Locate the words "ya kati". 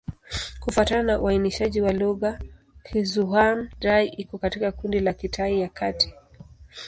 5.61-6.13